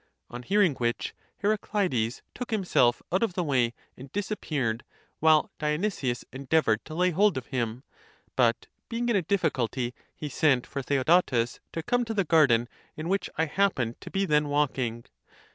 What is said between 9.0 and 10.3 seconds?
in a difficulty, he